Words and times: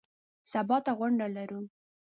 سبا 0.51 0.77
ته 0.85 0.91
غونډه 0.97 1.27
لرو. 1.35 1.61